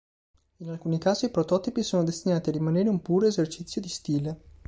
In 0.57 0.69
alcuni 0.71 0.97
casi, 0.97 1.25
i 1.25 1.29
prototipi 1.29 1.83
sono 1.83 2.03
destinati 2.03 2.49
a 2.49 2.53
rimanere 2.53 2.89
un 2.89 3.03
puro 3.03 3.27
esercizio 3.27 3.79
di 3.81 3.87
stile. 3.87 4.41